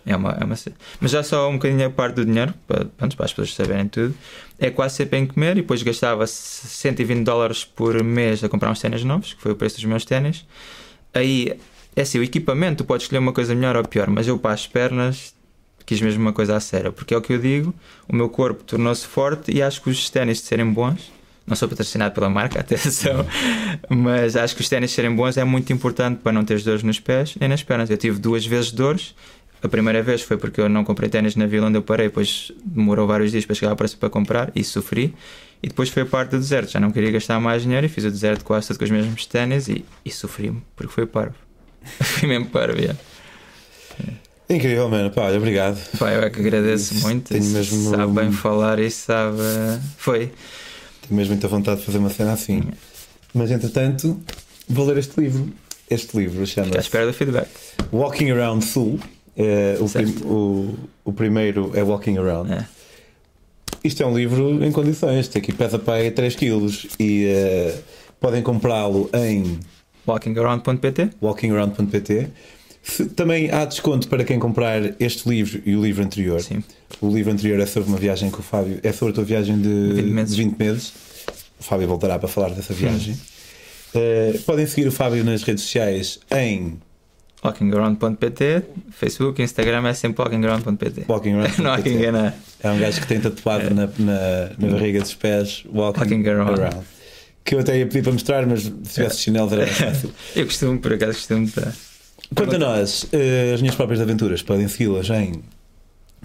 [0.05, 0.57] É uma, é uma...
[1.01, 4.14] Mas já só um bocadinho a parte do dinheiro, para, para as pessoas saberem tudo,
[4.59, 8.81] é quase sempre em comer e depois gastava 120 dólares por mês a comprar uns
[8.81, 10.45] ténis novos, que foi o preço dos meus ténis.
[11.14, 11.57] Aí,
[11.95, 14.53] é assim, o equipamento, tu podes escolher uma coisa melhor ou pior, mas eu para
[14.53, 15.35] as pernas
[15.87, 17.75] quis mesmo uma coisa a sério, porque é o que eu digo,
[18.09, 21.11] o meu corpo tornou-se forte e acho que os ténis de serem bons,
[21.46, 23.26] não sou patrocinado pela marca, atenção,
[23.88, 27.00] mas acho que os ténis serem bons é muito importante para não teres dores nos
[27.00, 27.90] pés nem nas pernas.
[27.90, 29.14] Eu tive duas vezes dores.
[29.62, 32.50] A primeira vez foi porque eu não comprei ténis na vila onde eu parei, depois
[32.64, 35.14] demorou vários dias para chegar ao preço para comprar e sofri.
[35.62, 38.02] E depois foi a parte do deserto, já não queria gastar mais dinheiro e fiz
[38.05, 41.37] o deserto quase tudo com os mesmos ténis e, e sofri-me, porque foi parvo.
[42.02, 42.98] Fui mesmo parvo, yeah.
[44.50, 45.11] Incrível, mano.
[45.11, 45.78] Pá, olha, obrigado.
[45.98, 47.28] Pá, eu é que agradeço muito.
[47.28, 49.38] tenho mesmo- Sabe bem falar e sabe.
[49.96, 50.31] Foi.
[51.03, 52.62] Tenho mesmo muita vontade de fazer uma cena assim.
[53.35, 54.21] Mas entretanto,
[54.69, 55.53] vou ler este livro.
[55.91, 57.49] Este livro Fico à chama-se espera do feedback.
[57.93, 58.99] Walking Around Sul.
[59.37, 62.53] É, o, prim- o, o primeiro é Walking Around.
[62.53, 62.67] É.
[63.85, 65.29] Isto é um livro em condições.
[65.29, 66.67] Tem aqui pesa para aí 3 kg
[67.01, 67.79] e eh,
[68.21, 69.59] podem comprá-lo em
[70.07, 72.29] Walkingaround.pt walkingaround.pt.
[73.14, 76.40] Também há desconto para quem comprar este livro e o livro anterior.
[76.40, 76.62] Sim.
[77.01, 79.61] O livro anterior é sobre uma viagem com o Fábio, é sobre a tua viagem
[79.61, 80.37] de 20 meses.
[80.37, 80.92] de 20 meses.
[81.61, 83.16] O Fábio voltará para falar dessa viagem.
[83.95, 86.79] Eh, podem seguir o Fábio nas redes sociais em
[87.45, 91.61] Walkingaround.pt Facebook, Instagram é sempre walkingaround.pt walkingaround.pt.
[91.62, 92.35] Não há quem engana.
[92.62, 96.61] É um gajo que tem tatuado na, na, na barriga dos pés Walking, Walking around.
[96.61, 96.87] around.
[97.45, 100.12] Que eu até ia pedir para mostrar, mas se tivesse chinelos era mais fácil.
[100.37, 101.73] Eu costumo, por acaso, costumo estar.
[102.35, 105.42] Quanto a nós, eh, as minhas próprias aventuras podem segui-las em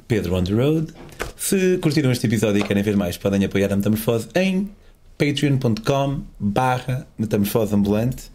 [0.07, 0.93] Pedro on the Road.
[1.35, 4.69] Se curtiram este episódio e querem ver mais, podem apoiar a Metamorfose em
[5.17, 8.31] patreon.com barra Metamorfose Ambulante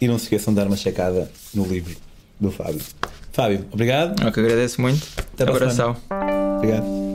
[0.00, 1.96] e não se esqueçam de dar uma checada no livro
[2.40, 2.80] do Fábio.
[3.32, 4.22] Fábio, obrigado.
[4.22, 5.06] Eu que agradeço muito.
[5.34, 5.96] Até Abração.
[6.58, 7.13] Obrigado.